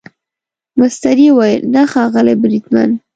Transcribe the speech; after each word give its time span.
مستري 0.79 1.27
وویل 1.31 1.61
نه 1.73 1.81
ښاغلی 1.91 2.35
بریدمن. 2.41 2.89